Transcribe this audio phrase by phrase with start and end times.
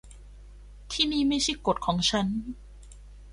[0.91, 2.27] ที่นี่ไม่ใช่กฎของฉัน